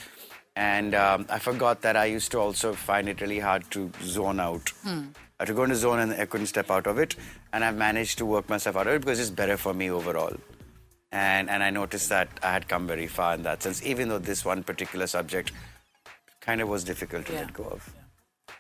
And 0.56 0.94
um, 0.94 1.26
I 1.28 1.38
forgot 1.38 1.82
that 1.82 1.96
I 1.96 2.04
used 2.06 2.30
to 2.32 2.38
also 2.38 2.72
find 2.72 3.08
it 3.08 3.20
really 3.20 3.38
hard 3.40 3.68
to 3.72 3.90
zone 4.02 4.40
out. 4.40 4.72
I 5.39 5.43
had 5.43 5.48
to 5.48 5.53
go 5.53 5.63
into 5.63 5.75
zone 5.75 6.00
and 6.00 6.13
I 6.13 6.25
couldn't 6.25 6.48
step 6.48 6.69
out 6.72 6.88
of 6.88 6.98
it. 6.98 7.15
And 7.53 7.63
I've 7.63 7.75
managed 7.77 8.17
to 8.19 8.25
work 8.25 8.48
myself 8.50 8.75
out 8.77 8.88
of 8.88 8.93
it 8.93 9.00
because 9.01 9.19
it's 9.19 9.29
better 9.29 9.57
for 9.57 9.74
me 9.74 9.89
overall. 9.91 10.34
And, 11.12 11.50
and 11.50 11.63
I 11.63 11.69
noticed 11.69 12.10
that 12.10 12.29
I 12.43 12.51
had 12.53 12.67
come 12.67 12.88
very 12.88 13.07
far 13.07 13.34
in 13.36 13.43
that 13.43 13.63
sense, 13.63 13.84
even 13.84 14.10
though 14.10 14.19
this 14.19 14.43
one 14.45 14.63
particular 14.63 15.07
subject 15.07 15.51
kind 16.41 16.62
of 16.62 16.69
was 16.69 16.84
difficult 16.84 17.25
to 17.27 17.34
Yeah. 17.34 17.41
let 17.41 17.53
go 17.53 17.63
of. 17.77 17.93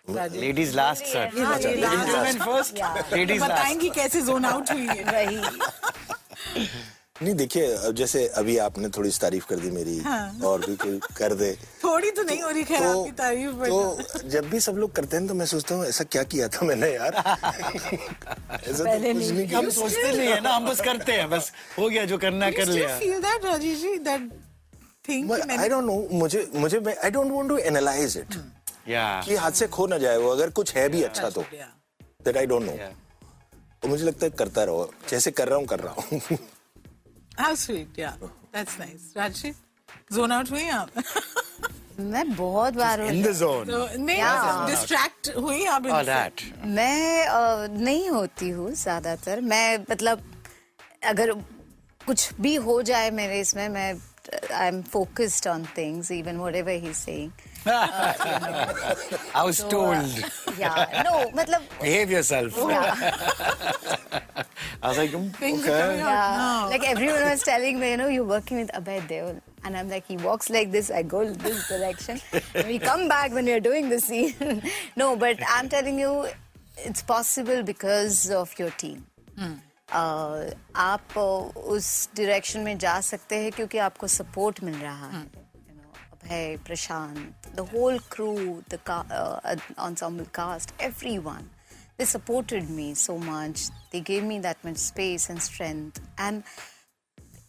Rajesh. 0.09 0.39
Ladies 0.41 0.75
last, 0.75 1.05
sir. 1.11 1.21
हाँ, 1.35 1.57
ये 1.59 1.75
last- 1.81 2.07
Gentlemen 2.07 2.39
first. 2.39 2.79
Ladies 3.11 3.41
last. 3.41 3.51
बताएंगी 3.51 3.89
कैसे 3.95 4.21
zone 4.27 4.45
out 4.45 4.71
हुई 4.71 4.85
है 4.87 5.03
वही 5.11 6.65
नहीं 7.22 7.34
देखिए 7.34 7.64
अब 7.86 7.94
जैसे 7.94 8.26
अभी 8.40 8.56
आपने 8.58 8.88
थोड़ी 8.96 9.10
सी 9.10 9.18
तारीफ़ 9.20 9.46
कर 9.46 9.56
दी 9.60 9.70
मेरी 9.70 9.96
हाँ। 10.00 10.40
और 10.44 10.60
भी 10.66 10.76
कोई 10.76 10.98
कर 11.16 11.34
दे। 11.34 11.52
थोड़ी 11.84 12.10
तो 12.10 12.22
नहीं 12.22 12.42
हो 12.42 12.50
रही 12.50 12.64
खैर 12.64 12.80
तो, 12.80 13.00
आपकी 13.00 13.12
तारीफ़ 13.12 13.64
तो 13.64 14.28
जब 14.28 14.48
भी 14.50 14.60
सब 14.60 14.76
लोग 14.76 14.92
करते 14.96 15.16
हैं 15.16 15.26
तो 15.28 15.34
मैं 15.34 15.46
सोचता 15.46 15.74
हूँ 15.74 15.84
ऐसा 15.86 16.04
क्या 16.04 16.22
किया 16.32 16.48
था 16.48 16.66
मैंने 16.66 16.90
यार? 16.92 17.12
ऐसा 17.14 18.84
तो 18.84 19.12
कुछ 19.12 19.30
नहीं 19.30 19.46
किया। 19.48 19.58
हम 19.58 19.68
सोचते 19.70 20.16
नहीं 20.16 20.28
है 20.28 20.40
ना 20.40 20.54
हम 20.54 20.68
बस 20.68 20.80
करते 20.80 21.12
हैं 21.12 21.28
बस 21.30 21.52
हो 21.78 21.88
गया 21.88 22.04
जो 22.04 22.18
करना 22.18 22.50
कर 22.50 22.68
लिया। 22.68 22.98
feel 23.00 23.20
that, 23.26 23.44
Rajesh 23.50 23.82
ji, 23.82 23.98
that 24.04 24.30
I 25.10 25.68
don't 25.68 25.84
know 25.84 25.96
मुझे 26.18 26.46
मुझे 26.54 26.78
I 27.04 27.10
don't 27.10 27.30
want 27.32 27.48
to 27.48 27.56
analyse 27.58 28.16
it 28.16 28.34
कि 28.88 29.34
हाथ 29.34 29.52
से 29.60 29.66
खो 29.66 29.86
ना 29.86 29.98
जाए 29.98 30.16
वो 30.16 30.30
अगर 30.30 30.50
कुछ 30.58 30.74
है 30.74 30.88
भी 30.88 31.02
अच्छा 31.02 31.30
तो. 31.30 31.44
दैट 32.24 32.36
आई 32.36 32.46
डोंट 32.46 32.62
नो 32.62 32.76
तो 33.82 33.88
मुझे 33.88 34.04
लगता 34.04 34.26
है 34.26 34.30
करता 34.38 34.64
रहो। 34.64 34.90
जैसे 35.10 35.30
कर 35.30 35.48
रहा 35.48 35.58
हूँ 35.58 35.66
कर 35.66 35.80
रहा 35.80 35.94
हूँ। 36.02 36.38
How 37.40 37.54
sweet, 37.54 37.88
yeah. 37.96 38.14
That's 38.52 38.78
nice. 38.78 39.04
Raji, 39.16 39.54
zone 40.14 40.32
out 40.38 40.50
हुई 40.50 40.68
आप? 40.68 40.90
मैं 42.00 42.24
बहुत 42.36 42.74
बार 42.74 43.00
In 43.08 43.22
the 43.22 43.32
zone. 43.38 43.66
So, 43.70 43.80
नहीं, 43.98 44.18
Yeah. 44.18 44.66
distract 44.70 45.30
हुई 45.36 45.64
आप 45.74 45.86
इनसे? 45.86 46.04
that. 46.10 46.42
मैं 46.66 47.26
अ, 47.26 47.66
नहीं 47.80 48.08
होती 48.10 48.48
हूँ 48.50 48.70
ज़्यादातर 48.82 49.40
मैं 49.52 49.78
मतलब 49.90 50.22
अगर 51.12 51.32
कुछ 52.06 52.30
भी 52.40 52.54
हो 52.68 52.80
जाए 52.90 53.10
मेरे 53.20 53.40
इसमें 53.40 53.68
मैं 53.68 53.92
I 54.54 54.68
am 54.68 54.80
focused 54.92 55.46
on 55.48 55.64
things 55.76 56.10
even 56.12 56.36
whatever 56.54 56.80
he 56.84 56.92
saying 56.94 57.30
I 57.66 59.42
was 59.44 59.62
told. 59.64 60.06
या 60.58 61.02
नो 61.06 61.30
मतलब 61.34 61.62
Behave 61.80 62.10
yourself. 62.10 62.58
I 64.82 64.88
was 64.88 64.98
like, 64.98 65.10
mm, 65.10 65.30
Things 65.36 65.66
okay. 65.66 65.98
Yeah, 65.98 66.66
like 66.70 66.84
everyone 66.88 67.24
was 67.28 67.42
telling 67.42 67.78
me, 67.78 67.90
you 67.90 67.96
know, 67.98 68.08
you're 68.08 68.24
working 68.24 68.58
with 68.58 68.70
Abhay 68.72 69.00
Deol. 69.08 69.40
And 69.64 69.76
I'm 69.76 69.90
like, 69.90 70.06
he 70.06 70.16
walks 70.16 70.48
like 70.48 70.70
this, 70.72 70.90
I 70.90 71.02
go 71.02 71.24
this 71.32 71.68
direction. 71.68 72.20
We 72.66 72.78
come 72.78 73.08
back 73.08 73.32
when 73.32 73.44
we're 73.44 73.60
doing 73.60 73.90
the 73.90 74.00
scene. 74.00 74.62
no, 74.96 75.16
but 75.16 75.38
I'm 75.48 75.68
telling 75.68 75.98
you, 75.98 76.28
it's 76.78 77.02
possible 77.02 77.62
because 77.62 78.30
of 78.30 78.58
your 78.58 78.70
team. 78.70 79.04
Hmm. 79.38 79.58
Uh, 79.92 80.52
आप 80.76 81.14
uh, 81.16 81.56
उस 81.74 82.08
direction 82.16 82.60
में 82.60 82.78
जा 82.78 83.00
सकते 83.00 83.36
हैं 83.42 83.50
क्योंकि 83.52 83.78
आपको 83.86 84.06
support 84.06 84.62
मिल 84.64 84.74
रहा 84.74 85.06
है 85.06 85.24
know, 85.24 85.39
Abhay, 86.30 86.58
Prashant, 86.60 87.32
the 87.54 87.64
whole 87.64 87.98
crew, 87.98 88.62
the 88.68 88.78
ca- 88.78 89.04
uh, 89.10 89.56
ensemble 89.78 90.26
cast, 90.26 90.72
everyone. 90.78 91.50
They 91.96 92.04
supported 92.04 92.70
me 92.70 92.94
so 92.94 93.18
much. 93.18 93.68
They 93.90 94.00
gave 94.00 94.24
me 94.24 94.38
that 94.40 94.62
much 94.64 94.76
space 94.76 95.28
and 95.28 95.42
strength. 95.42 96.00
And 96.18 96.44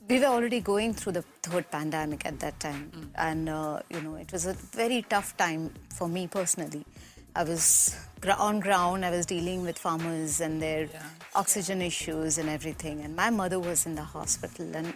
we 0.09 0.19
were 0.19 0.25
already 0.25 0.59
going 0.59 0.93
through 0.93 1.13
the 1.13 1.21
third 1.43 1.69
pandemic 1.71 2.25
at 2.25 2.39
that 2.39 2.59
time. 2.59 3.11
And, 3.15 3.47
uh, 3.47 3.81
you 3.89 4.01
know, 4.01 4.15
it 4.15 4.31
was 4.31 4.45
a 4.45 4.53
very 4.53 5.03
tough 5.03 5.37
time 5.37 5.73
for 5.95 6.09
me 6.09 6.27
personally. 6.27 6.85
I 7.33 7.43
was 7.43 7.95
on 8.37 8.59
ground, 8.59 9.05
I 9.05 9.11
was 9.11 9.25
dealing 9.25 9.61
with 9.61 9.77
farmers 9.77 10.41
and 10.41 10.61
their 10.61 10.89
oxygen 11.33 11.81
issues 11.81 12.37
and 12.37 12.49
everything. 12.49 13.01
And 13.01 13.15
my 13.15 13.29
mother 13.29 13.59
was 13.59 13.85
in 13.85 13.95
the 13.95 14.03
hospital 14.03 14.75
and 14.75 14.93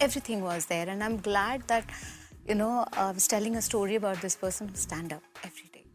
everything 0.00 0.42
was 0.42 0.66
there. 0.66 0.88
And 0.88 1.04
I'm 1.04 1.18
glad 1.18 1.68
that, 1.68 1.84
you 2.47 2.55
know, 2.55 2.85
I 2.93 3.11
was 3.11 3.27
telling 3.27 3.55
a 3.55 3.61
story 3.61 3.95
about 3.95 4.21
this 4.21 4.35
person 4.35 4.67
who 4.69 4.75
stand 4.75 5.13
up 5.13 5.23
every 5.43 5.69
day. 5.73 5.85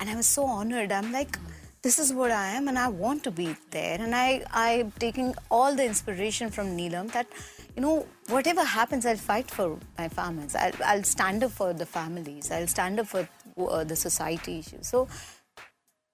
And 0.00 0.10
I 0.10 0.16
was 0.16 0.26
so 0.26 0.44
honored. 0.44 0.92
I'm 0.92 1.10
like, 1.12 1.38
this 1.82 1.98
is 1.98 2.12
what 2.12 2.30
I 2.30 2.48
am, 2.48 2.68
and 2.68 2.78
I 2.78 2.88
want 2.88 3.22
to 3.24 3.30
be 3.30 3.56
there. 3.70 3.98
And 4.00 4.14
I, 4.14 4.44
I'm 4.52 4.90
taking 4.98 5.34
all 5.50 5.74
the 5.74 5.84
inspiration 5.84 6.50
from 6.50 6.76
Neelam 6.76 7.12
that, 7.12 7.26
you 7.76 7.82
know, 7.82 8.06
whatever 8.28 8.64
happens, 8.64 9.06
I'll 9.06 9.16
fight 9.16 9.50
for 9.50 9.78
my 9.98 10.08
farmers. 10.08 10.54
I'll, 10.54 10.72
I'll 10.84 11.04
stand 11.04 11.44
up 11.44 11.50
for 11.52 11.72
the 11.72 11.86
families. 11.86 12.50
I'll 12.50 12.66
stand 12.66 12.98
up 13.00 13.06
for 13.06 13.28
uh, 13.58 13.84
the 13.84 13.96
society 13.96 14.58
issues. 14.58 14.88
So, 14.88 15.08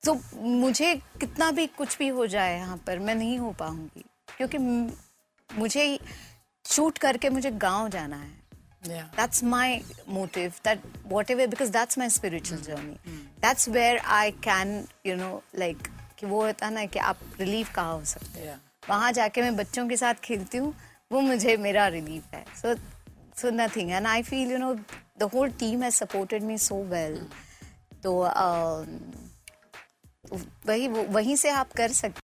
तो 0.06 0.14
मुझे 0.36 0.94
कितना 1.20 1.50
भी 1.56 1.66
कुछ 1.78 1.96
भी 1.98 2.06
हो 2.14 2.26
जाए 2.26 2.56
यहाँ 2.56 2.76
पर 2.86 2.98
मैं 2.98 3.14
नहीं 3.14 3.38
हो 3.38 3.50
पाऊंगी 3.58 4.04
क्योंकि 4.36 4.58
म- 4.58 4.90
मुझे 5.58 5.84
शूट 6.70 6.98
करके 6.98 7.28
मुझे 7.30 7.50
गांव 7.64 7.88
जाना 7.88 8.16
है 8.16 8.30
Yeah. 8.83 9.05
that's 9.15 9.41
my 9.43 9.83
motive 10.07 10.59
that 10.63 10.79
whatever 11.05 11.47
because 11.47 11.71
that's 11.71 11.97
my 11.97 12.07
spiritual 12.09 12.59
mm-hmm. 12.59 12.71
journey 12.71 12.99
Mm-hmm. 12.99 13.25
that's 13.41 13.67
where 13.67 13.99
i 14.05 14.33
can 14.41 14.87
you 15.03 15.15
know 15.15 15.43
like 15.55 15.89
कि 16.19 16.25
वो 16.25 16.41
होता 16.43 16.69
ना 16.69 16.85
कि 16.85 16.99
आप 17.01 17.17
रिलीफ 17.39 17.73
कहाँ 17.73 17.93
हो 17.93 18.05
सकते 18.05 18.39
हैं 18.39 18.45
Yeah. 18.47 18.59
वहाँ 18.89 19.11
जाके 19.11 19.41
मैं 19.41 19.55
बच्चों 19.55 19.87
के 19.87 19.97
साथ 19.97 20.21
खेलती 20.23 20.57
हूँ 20.57 20.73
वो 21.11 21.21
मुझे 21.21 21.55
मेरा 21.57 21.87
रिलीफ 21.87 22.33
है 22.33 22.43
so 22.61 22.75
so 23.41 23.49
nothing 23.53 23.91
and 23.91 24.07
I 24.07 24.23
feel 24.23 24.51
you 24.51 24.57
know 24.57 24.73
the 25.19 25.29
whole 25.33 25.51
team 25.59 25.83
has 25.83 25.95
supported 25.95 26.43
me 26.43 26.57
so 26.57 26.83
well 26.93 27.19
तो 28.03 28.13
um, 28.25 28.87
वही 30.67 30.87
वहीं 30.87 31.35
से 31.35 31.49
आप 31.49 31.71
कर 31.77 31.91
सकते 31.91 32.26